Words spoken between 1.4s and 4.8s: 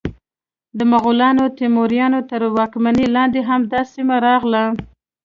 تیموریانو تر واکمنۍ لاندې هم دا سیمه راغله.